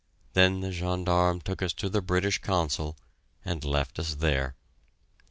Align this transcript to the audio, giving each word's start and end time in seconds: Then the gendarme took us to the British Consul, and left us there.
Then 0.33 0.61
the 0.61 0.71
gendarme 0.71 1.41
took 1.41 1.61
us 1.61 1.73
to 1.73 1.87
the 1.87 2.01
British 2.01 2.39
Consul, 2.41 2.97
and 3.45 3.63
left 3.63 3.99
us 3.99 4.15
there. 4.15 4.55